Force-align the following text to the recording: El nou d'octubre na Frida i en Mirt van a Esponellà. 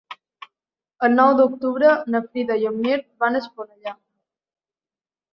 El 1.07 1.11
nou 1.17 1.33
d'octubre 1.39 1.91
na 2.15 2.21
Frida 2.29 2.57
i 2.61 2.65
en 2.69 2.79
Mirt 2.85 3.05
van 3.25 3.37
a 3.37 3.43
Esponellà. 3.43 3.93